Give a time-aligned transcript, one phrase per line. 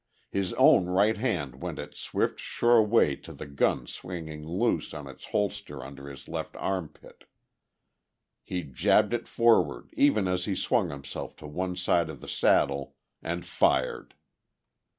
[0.31, 5.05] His own right hand went its swift, sure way to the gun swinging loose in
[5.05, 7.25] its holster under his left arm pit;
[8.43, 12.95] he jabbed it forward even as he swung himself to one side in the saddle,
[13.21, 14.15] and fired.